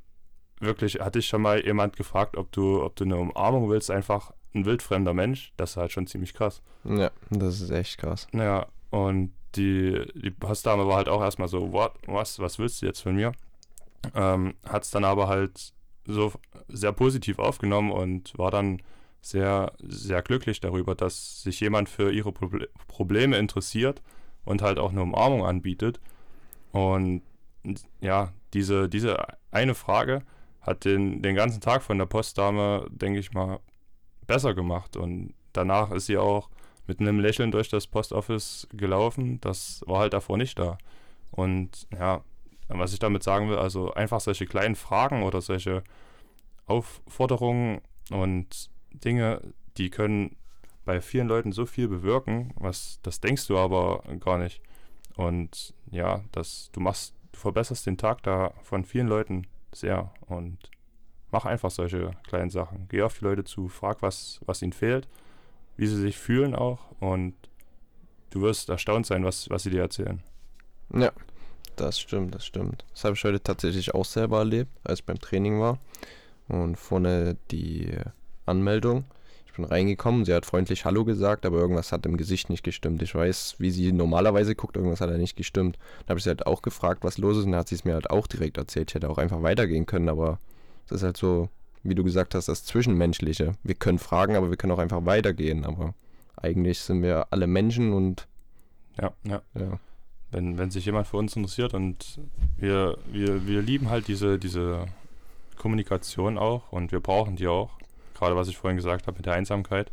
[0.62, 4.32] wirklich hatte ich schon mal jemand gefragt, ob du, ob du eine Umarmung willst, einfach
[4.56, 5.52] ein wildfremder Mensch.
[5.58, 6.62] Das ist halt schon ziemlich krass.
[6.86, 8.30] Ja, das ist echt krass.
[8.32, 12.86] Naja, und die, die Postdame war halt auch erstmal so, what, was, was willst du
[12.86, 13.34] jetzt von mir?
[14.15, 15.74] Ähm, hat es dann aber halt
[16.06, 16.32] so
[16.69, 18.82] sehr positiv aufgenommen und war dann
[19.19, 24.02] sehr, sehr glücklich darüber, dass sich jemand für ihre Proble Probleme interessiert
[24.46, 26.00] und halt auch eine Umarmung anbietet.
[26.72, 27.24] Und
[28.02, 29.17] ja, diese, diese
[29.52, 30.23] eine Frage
[30.62, 33.60] hat den, den ganzen Tag von der Postdame, denke ich mal,
[34.28, 34.95] besser gemacht.
[34.95, 36.49] Und danach ist sie auch
[36.88, 39.39] mit einem Lächeln durch das Postoffice gelaufen.
[39.41, 40.78] Das war halt davor nicht da.
[41.32, 42.23] Und ja,
[42.67, 45.84] was ich damit sagen will, also einfach solche kleinen Fragen oder solche
[46.65, 49.41] Aufforderungen und Dinge,
[49.78, 50.36] die können
[50.86, 54.62] bei vielen Leuten so viel bewirken, was das denkst du aber gar nicht.
[55.15, 60.58] Und ja, das, du machst, du verbesserst den Tag da von vielen Leuten sehr und
[61.32, 62.88] mach einfach solche kleinen Sachen.
[62.89, 65.08] Geh auf die Leute zu, frag, was, was ihnen fehlt,
[65.76, 67.34] wie sie sich fühlen auch und
[68.30, 70.22] du wirst erstaunt sein, was, was sie dir erzählen.
[70.93, 71.12] Ja,
[71.76, 72.86] das stimmt, das stimmt.
[72.91, 75.80] Das habe ich heute tatsächlich auch selber erlebt, als ich beim Training war.
[76.48, 77.89] Und vorne die
[78.46, 79.06] Anmeldung.
[79.53, 83.03] Ich bin reingekommen, sie hat freundlich Hallo gesagt, aber irgendwas hat im Gesicht nicht gestimmt.
[83.03, 85.77] Ich weiß, wie sie normalerweise guckt, irgendwas hat da nicht gestimmt.
[85.99, 87.85] Dann habe ich sie halt auch gefragt, was los ist, und dann hat sie es
[87.85, 88.89] mir halt auch direkt erzählt.
[88.89, 90.39] Ich hätte auch einfach weitergehen können, aber
[90.87, 91.49] es ist halt so,
[91.83, 93.51] wie du gesagt hast, das Zwischenmenschliche.
[93.61, 95.65] Wir können fragen, aber wir können auch einfach weitergehen.
[95.65, 95.93] Aber
[96.35, 98.27] eigentlich sind wir alle Menschen und.
[98.99, 99.43] Ja, ja.
[99.53, 99.79] ja.
[100.31, 102.19] Wenn, wenn sich jemand für uns interessiert und
[102.57, 104.87] wir, wir, wir lieben halt diese, diese
[105.57, 107.69] Kommunikation auch und wir brauchen die auch.
[108.23, 109.91] Gerade was ich vorhin gesagt habe mit der Einsamkeit.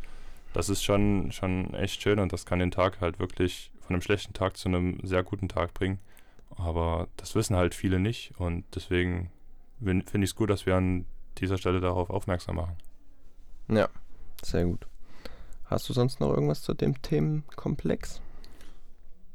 [0.53, 4.01] Das ist schon, schon echt schön und das kann den Tag halt wirklich von einem
[4.01, 5.99] schlechten Tag zu einem sehr guten Tag bringen.
[6.55, 9.31] Aber das wissen halt viele nicht und deswegen
[9.81, 11.05] finde ich es gut, dass wir an
[11.39, 12.77] dieser Stelle darauf aufmerksam machen.
[13.67, 13.89] Ja,
[14.41, 14.87] sehr gut.
[15.65, 18.21] Hast du sonst noch irgendwas zu dem Themenkomplex?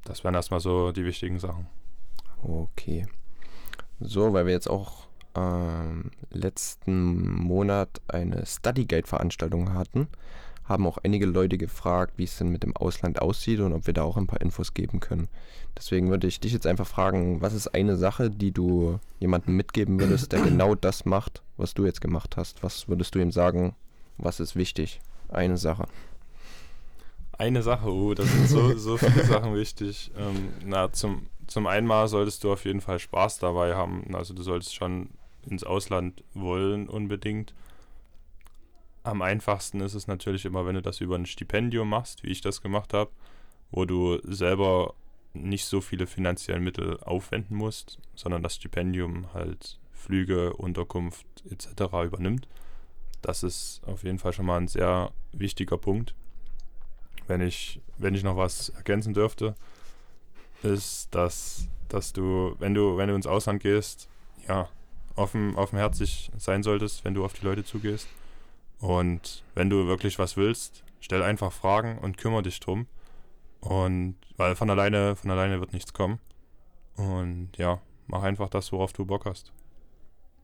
[0.05, 1.67] Das wären erstmal so die wichtigen Sachen.
[2.43, 3.07] Okay.
[4.01, 5.07] So, weil wir jetzt auch
[5.37, 10.09] ähm, letzten Monat eine Study Guide Veranstaltung hatten,
[10.65, 13.95] haben auch einige Leute gefragt, wie es denn mit dem Ausland aussieht und ob wir
[13.95, 15.29] da auch ein paar Infos geben können.
[15.77, 20.01] Deswegen würde ich dich jetzt einfach fragen, was ist eine Sache, die du jemandem mitgeben
[20.01, 22.63] würdest, der genau das macht, was du jetzt gemacht hast?
[22.63, 23.77] Was würdest du ihm sagen,
[24.19, 25.01] was ist wichtig?
[25.29, 25.87] Eine Sache.
[27.39, 30.11] Eine Sache, oh, das sind so, so viele Sachen wichtig.
[30.17, 34.15] Ähm, na, zum, zum einen mal solltest du auf jeden Fall Spaß dabei haben.
[34.15, 35.11] Also du solltest schon
[35.47, 37.55] ins Ausland wollen unbedingt.
[39.03, 42.41] Am einfachsten ist es natürlich immer, wenn du das über ein Stipendium machst, wie ich
[42.41, 43.11] das gemacht habe,
[43.71, 44.95] wo du selber
[45.33, 51.83] nicht so viele finanzielle Mittel aufwenden musst, sondern das Stipendium halt Flüge, Unterkunft etc.
[52.05, 52.49] übernimmt.
[53.23, 56.15] Das ist auf jeden Fall schon mal ein sehr wichtiger Punkt.
[57.27, 59.55] Wenn ich, wenn ich noch was ergänzen dürfte,
[60.63, 64.09] ist, dass, dass du, wenn du, wenn du ins Ausland gehst,
[64.49, 64.69] ja,
[65.17, 68.09] offen, offenherzig sein solltest, wenn du auf die Leute zugehst.
[68.79, 72.87] Und wenn du wirklich was willst, stell einfach Fragen und kümmere dich drum.
[73.61, 76.21] Und weil von alleine, von alleine wird nichts kommen.
[76.97, 79.53] Und ja, mach einfach das, worauf du Bock hast.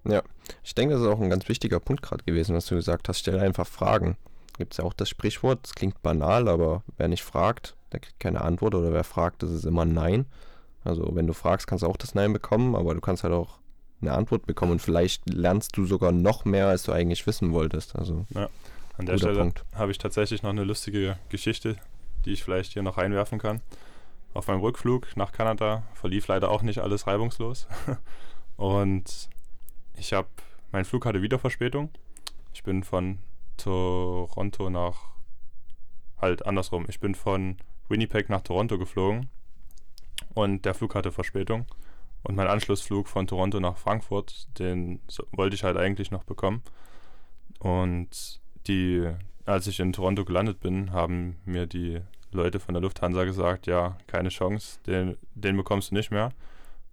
[0.05, 0.23] Ja,
[0.65, 3.21] ich denke, das ist auch ein ganz wichtiger Punkt gerade gewesen, was du gesagt hast.
[3.21, 4.17] Stell einfach Fragen.
[4.59, 8.21] Gibt es ja auch das Sprichwort, es klingt banal, aber wer nicht fragt, der kriegt
[8.21, 10.27] keine Antwort oder wer fragt, das ist immer Nein.
[10.85, 13.61] Also wenn du fragst, kannst du auch das Nein bekommen, aber du kannst halt auch
[14.03, 17.97] eine Antwort bekommen und vielleicht lernst du sogar noch mehr, als du eigentlich wissen wolltest.
[17.97, 18.49] Also ja,
[18.99, 21.77] an der Stelle habe ich tatsächlich noch eine lustige Geschichte,
[22.25, 23.61] die ich vielleicht hier noch reinwerfen kann.
[24.35, 27.67] Auf meinem Rückflug nach Kanada verlief leider auch nicht alles reibungslos.
[28.57, 29.29] und
[29.97, 30.29] ich habe,
[30.73, 31.91] mein Flug hatte wieder Verspätung.
[32.55, 33.19] Ich bin von
[33.57, 35.11] Toronto nach,
[36.21, 37.57] halt andersrum, ich bin von
[37.89, 39.29] Winnipeg nach Toronto geflogen
[40.35, 41.67] und der Flug hatte Verspätung.
[42.23, 45.01] Und mein Anschlussflug von Toronto nach Frankfurt, den
[45.33, 46.63] wollte ich halt eigentlich noch bekommen.
[47.59, 49.09] Und die,
[49.45, 53.97] als ich in Toronto gelandet bin, haben mir die Leute von der Lufthansa gesagt, ja,
[54.07, 56.33] keine Chance, den, den bekommst du nicht mehr.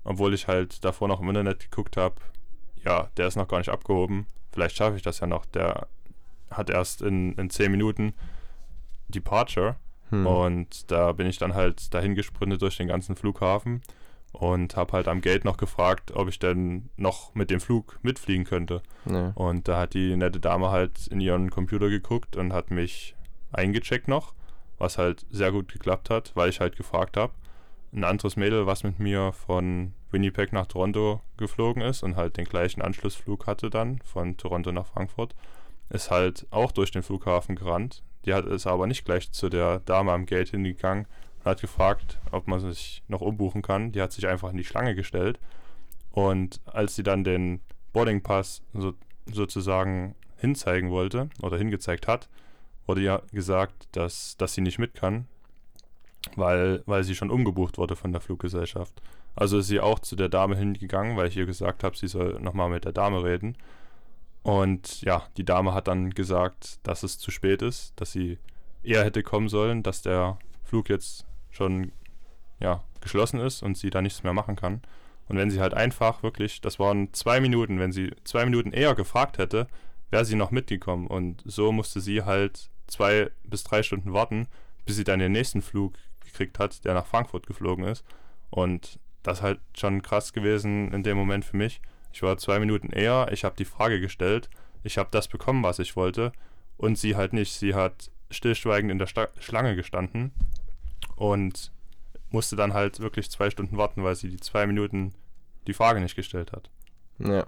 [0.03, 2.15] Obwohl ich halt davor noch im Internet geguckt habe,
[2.83, 4.25] ja, der ist noch gar nicht abgehoben.
[4.51, 5.45] Vielleicht schaffe ich das ja noch.
[5.45, 5.87] Der
[6.49, 8.13] hat erst in, in 10 Minuten
[9.09, 9.75] Departure.
[10.09, 10.25] Hm.
[10.25, 13.81] Und da bin ich dann halt dahin gesprintet durch den ganzen Flughafen
[14.31, 18.45] und habe halt am Gate noch gefragt, ob ich denn noch mit dem Flug mitfliegen
[18.45, 18.81] könnte.
[19.05, 19.31] Ja.
[19.35, 23.15] Und da hat die nette Dame halt in ihren Computer geguckt und hat mich
[23.51, 24.33] eingecheckt noch,
[24.77, 27.33] was halt sehr gut geklappt hat, weil ich halt gefragt habe.
[27.91, 32.45] Ein anderes Mädel, was mit mir von Winnipeg nach Toronto geflogen ist und halt den
[32.45, 35.35] gleichen Anschlussflug hatte dann von Toronto nach Frankfurt,
[35.89, 38.03] ist halt auch durch den Flughafen gerannt.
[38.25, 41.07] Die hat es aber nicht gleich zu der Dame am Gate hingegangen
[41.45, 43.91] hat gefragt, ob man sich noch umbuchen kann.
[43.91, 45.39] Die hat sich einfach in die Schlange gestellt.
[46.11, 47.61] Und als sie dann den
[47.93, 48.93] Boarding Pass so,
[49.25, 52.29] sozusagen hinzeigen wollte oder hingezeigt hat,
[52.87, 55.27] wurde ja gesagt, dass, dass sie nicht mit kann,
[56.35, 59.01] weil, weil sie schon umgebucht wurde von der Fluggesellschaft.
[59.35, 62.39] Also ist sie auch zu der Dame hingegangen, weil ich ihr gesagt habe, sie soll
[62.41, 63.55] nochmal mit der Dame reden.
[64.41, 68.39] Und ja, die Dame hat dann gesagt, dass es zu spät ist, dass sie
[68.83, 71.91] eher hätte kommen sollen, dass der Flug jetzt schon
[72.59, 74.81] ja, geschlossen ist und sie da nichts mehr machen kann.
[75.27, 78.95] Und wenn sie halt einfach wirklich, das waren zwei Minuten, wenn sie zwei Minuten eher
[78.95, 79.67] gefragt hätte,
[80.09, 81.07] wäre sie noch mitgekommen.
[81.07, 84.47] Und so musste sie halt zwei bis drei Stunden warten,
[84.85, 85.93] bis sie dann den nächsten Flug
[86.25, 88.03] gekriegt hat, der nach Frankfurt geflogen ist.
[88.49, 91.81] Und das ist halt schon krass gewesen in dem Moment für mich.
[92.11, 94.49] Ich war zwei Minuten eher, ich habe die Frage gestellt,
[94.83, 96.31] ich habe das bekommen, was ich wollte.
[96.77, 97.53] Und sie halt nicht.
[97.53, 100.31] Sie hat stillschweigend in der Sta Schlange gestanden
[101.15, 101.71] und
[102.31, 105.13] musste dann halt wirklich zwei Stunden warten, weil sie die zwei Minuten
[105.67, 106.69] die Frage nicht gestellt hat.
[107.19, 107.45] Ja.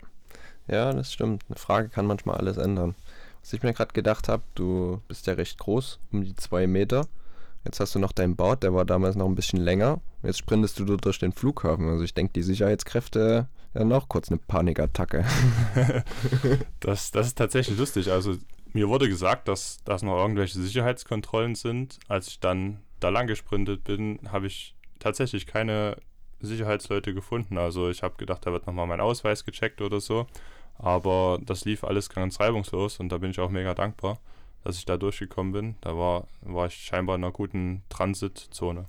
[0.68, 1.44] Ja, das stimmt.
[1.50, 2.96] Eine Frage kann manchmal alles ändern.
[3.42, 7.08] Was ich mir gerade gedacht habe, du bist ja recht groß, um die zwei Meter.
[7.66, 10.00] Jetzt hast du noch deinen Bart, der war damals noch ein bisschen länger.
[10.24, 11.90] Jetzt sprintest du durch den Flughafen.
[11.90, 15.26] Also ich denke, die Sicherheitskräfte ja noch kurz eine Panikattacke.
[16.80, 18.12] das, das ist tatsächlich lustig.
[18.12, 18.36] Also
[18.74, 22.00] mir wurde gesagt, dass das noch irgendwelche Sicherheitskontrollen sind.
[22.08, 25.98] Als ich dann da lang gesprintet bin, habe ich tatsächlich keine
[26.40, 27.58] Sicherheitsleute gefunden.
[27.58, 30.28] Also ich habe gedacht, da wird nochmal mein Ausweis gecheckt oder so.
[30.78, 34.20] Aber das lief alles ganz reibungslos und da bin ich auch mega dankbar,
[34.64, 35.76] dass ich da durchgekommen bin.
[35.82, 38.86] Da war, war ich scheinbar in einer guten Transitzone.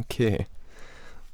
[0.00, 0.46] Okay.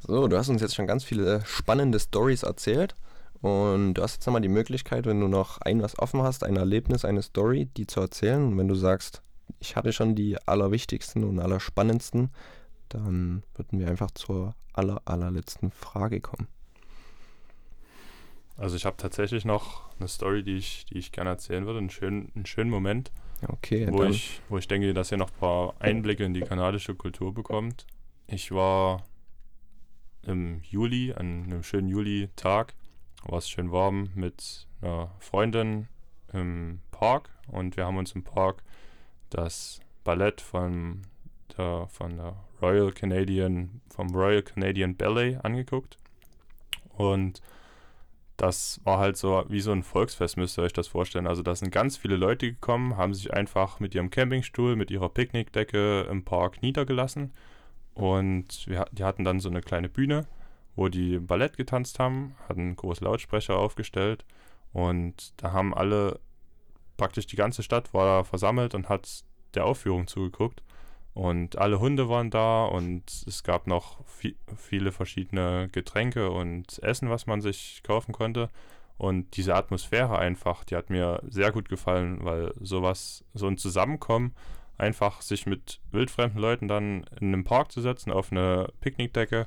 [0.00, 2.94] So, du hast uns jetzt schon ganz viele spannende Stories erzählt.
[3.42, 6.56] Und du hast jetzt nochmal die Möglichkeit, wenn du noch ein was offen hast, ein
[6.56, 8.42] Erlebnis, eine Story, die zu erzählen.
[8.42, 9.22] Und wenn du sagst,
[9.60, 12.30] ich hatte schon die allerwichtigsten und allerspannendsten,
[12.88, 16.48] dann würden wir einfach zur aller, allerletzten Frage kommen.
[18.56, 21.90] Also ich habe tatsächlich noch eine Story, die ich, die ich gerne erzählen würde, einen
[21.90, 23.12] schönen, einen schönen Moment,
[23.48, 26.94] okay, wo, ich, wo ich denke, dass ihr noch ein paar Einblicke in die kanadische
[26.94, 27.86] Kultur bekommt.
[28.28, 29.04] Ich war
[30.22, 32.74] im Juli, an einem schönen Juli-Tag,
[33.24, 35.88] war es schön warm, mit einer Freundin
[36.32, 38.62] im Park und wir haben uns im Park
[39.30, 41.02] das Ballett von
[41.56, 45.96] der, von der Royal Canadian, vom Royal Canadian Ballet angeguckt.
[46.96, 47.40] Und
[48.36, 51.26] das war halt so wie so ein Volksfest, müsst ihr euch das vorstellen.
[51.26, 55.08] Also da sind ganz viele Leute gekommen, haben sich einfach mit ihrem Campingstuhl, mit ihrer
[55.08, 57.32] Picknickdecke im Park niedergelassen.
[57.94, 60.26] Und wir, die hatten dann so eine kleine Bühne,
[60.74, 64.26] wo die Ballett getanzt haben, hatten große Lautsprecher aufgestellt.
[64.72, 66.20] Und da haben alle,
[66.96, 70.62] praktisch die ganze Stadt war da versammelt und hat der Aufführung zugeguckt.
[71.14, 77.08] Und alle Hunde waren da und es gab noch vi viele verschiedene Getränke und Essen,
[77.08, 78.50] was man sich kaufen konnte.
[78.98, 84.34] Und diese Atmosphäre einfach, die hat mir sehr gut gefallen, weil sowas, so ein Zusammenkommen,
[84.78, 89.46] einfach sich mit wildfremden Leuten dann in einem Park zu setzen, auf eine Picknickdecke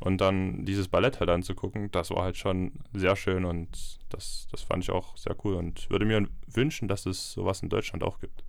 [0.00, 4.62] und dann dieses Ballett halt anzugucken, das war halt schon sehr schön und das, das
[4.62, 8.18] fand ich auch sehr cool und würde mir wünschen, dass es sowas in Deutschland auch
[8.18, 8.42] gibt.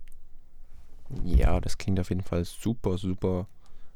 [1.24, 3.46] Ja, das klingt auf jeden Fall super, super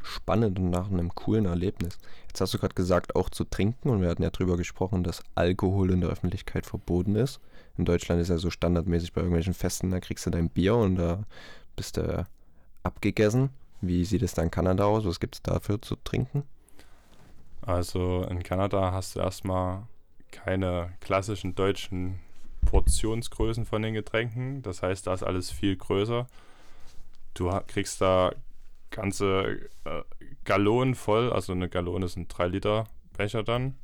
[0.03, 1.99] spannend und nach einem coolen Erlebnis.
[2.29, 5.23] Jetzt hast du gerade gesagt, auch zu trinken und wir hatten ja darüber gesprochen, dass
[5.35, 7.40] Alkohol in der Öffentlichkeit verboten ist.
[7.77, 10.97] In Deutschland ist ja so standardmäßig bei irgendwelchen Festen, da kriegst du dein Bier und
[10.97, 11.25] da
[11.75, 12.27] bist du
[12.83, 13.51] abgegessen.
[13.81, 15.05] Wie sieht es da in Kanada aus?
[15.05, 16.45] Was gibt es dafür zu trinken?
[17.66, 19.87] Also in Kanada hast du erstmal
[20.31, 22.20] keine klassischen deutschen
[22.64, 24.62] Portionsgrößen von den Getränken.
[24.62, 26.26] Das heißt, da ist alles viel größer.
[27.35, 28.33] Du kriegst da
[28.90, 30.02] ganze äh,
[30.44, 32.85] Gallonen voll, also eine Gallone ist ein 3 Liter
[33.16, 33.74] Becher dann,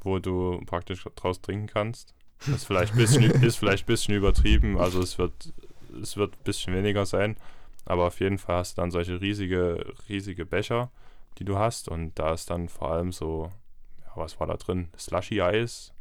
[0.00, 2.14] wo du praktisch draus trinken kannst.
[2.46, 5.52] Ist vielleicht ein bisschen, ist vielleicht bisschen übertrieben, also es wird,
[6.00, 7.36] es wird ein bisschen weniger sein,
[7.84, 10.90] aber auf jeden Fall hast du dann solche riesige, riesige Becher,
[11.38, 13.50] die du hast und da ist dann vor allem so,
[14.04, 14.88] ja, was war da drin?
[14.98, 15.92] Slushy-Eis,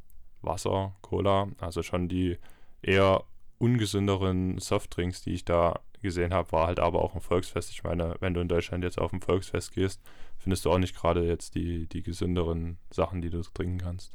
[0.41, 2.37] Wasser, Cola, also schon die
[2.81, 3.23] eher
[3.57, 7.71] ungesünderen Softdrinks, die ich da gesehen habe, war halt aber auch ein Volksfest.
[7.71, 10.01] Ich meine, wenn du in Deutschland jetzt auf ein Volksfest gehst,
[10.37, 14.13] findest du auch nicht gerade jetzt die, die gesünderen Sachen, die du trinken kannst.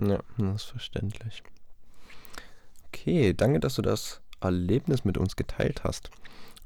[0.00, 1.42] Ja, das ist verständlich.
[2.88, 6.10] Okay, danke, dass du das Erlebnis mit uns geteilt hast.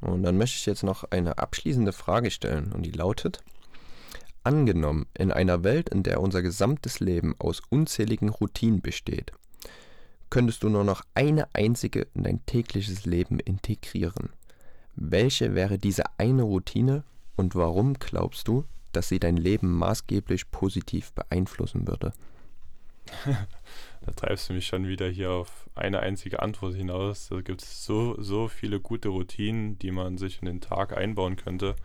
[0.01, 3.43] Und dann möchte ich jetzt noch eine abschließende Frage stellen und die lautet,
[4.47, 9.33] angenommen, in einer Welt, in der unser gesamtes Leben aus unzähligen Routinen besteht,
[10.31, 14.31] könntest du nur noch eine einzige in dein tägliches Leben integrieren.
[14.95, 17.05] Welche wäre diese eine Routine
[17.37, 22.13] und warum glaubst du, dass sie dein Leben maßgeblich positiv beeinflussen würde?
[24.07, 27.29] da treibst du mich schon wieder hier auf eine einzige Antwort hinaus.
[27.29, 31.37] Da gibt es so, so viele gute Routinen, die man sich in den Tag einbauen
[31.37, 31.77] könnte.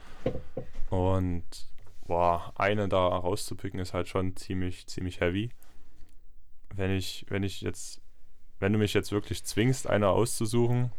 [0.90, 1.71] Und
[2.08, 5.50] boah, eine da rauszupicken ist halt schon ziemlich, ziemlich heavy.
[6.74, 8.02] Wenn ich, wenn ich jetzt,
[8.60, 10.92] wenn du mich jetzt wirklich zwingst, eine auszusuchen,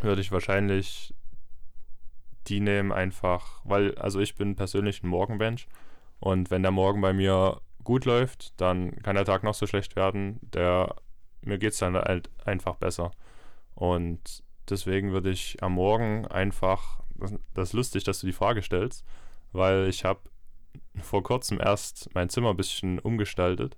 [0.00, 1.14] würde ich wahrscheinlich
[2.46, 5.66] die nehmen einfach, weil, also ich bin persönlich ein Morgenmensch
[6.20, 9.96] und wenn der Morgen bei mir gut läuft, dann kann der Tag noch so schlecht
[9.96, 10.40] werden.
[10.42, 10.96] Der,
[11.42, 13.10] mir geht es dann halt einfach besser.
[13.74, 18.62] Und deswegen würde ich am Morgen einfach, das, das ist lustig, dass du die Frage
[18.62, 19.04] stellst,
[19.52, 20.20] weil ich habe
[21.02, 23.76] vor kurzem erst mein Zimmer ein bisschen umgestaltet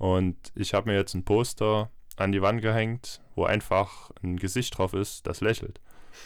[0.00, 4.78] und ich habe mir jetzt ein Poster an die Wand gehängt, wo einfach ein Gesicht
[4.78, 5.80] drauf ist, das lächelt.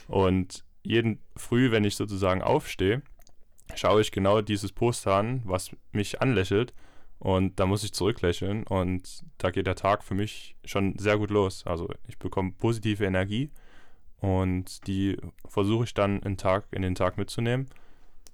[0.07, 3.03] Und jeden Früh, wenn ich sozusagen aufstehe,
[3.75, 6.73] schaue ich genau dieses Poster an, was mich anlächelt.
[7.19, 8.65] Und da muss ich zurücklächeln.
[8.65, 11.67] Und da geht der Tag für mich schon sehr gut los.
[11.67, 13.51] Also ich bekomme positive Energie
[14.21, 15.17] und die
[15.49, 17.67] versuche ich dann in, Tag, in den Tag mitzunehmen.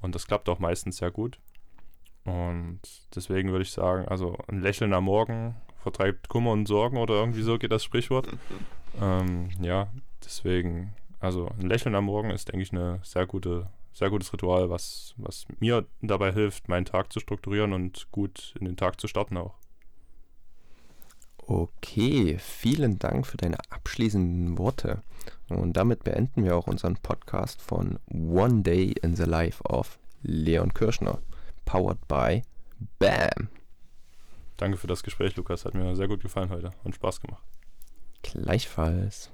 [0.03, 1.39] Und das klappt auch meistens sehr gut.
[2.25, 2.81] Und
[3.15, 7.43] deswegen würde ich sagen, also ein Lächeln am Morgen vertreibt Kummer und Sorgen oder irgendwie
[7.43, 8.29] so geht das Sprichwort.
[9.01, 9.89] ähm, ja,
[10.25, 14.71] deswegen, also ein Lächeln am Morgen ist, denke ich, eine sehr gute, sehr gutes Ritual,
[14.71, 19.09] was, was mir dabei hilft, meinen Tag zu strukturieren und gut in den Tag zu
[19.09, 19.55] starten auch.
[21.39, 25.03] Okay, vielen Dank für deine abschließenden Worte.
[25.49, 30.73] Und damit beenden wir auch unseren Podcast von One Day in the Life of Leon
[30.75, 31.19] Kirschner,
[31.71, 32.43] powered by
[32.99, 33.49] BAM.
[34.57, 35.65] Danke für das Gespräch, Lukas.
[35.65, 37.45] Hat mir sehr gut gefallen heute und Spaß gemacht.
[38.23, 39.31] Gleichfalls.